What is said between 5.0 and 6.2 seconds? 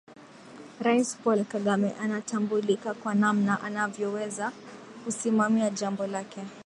kusimamia jambo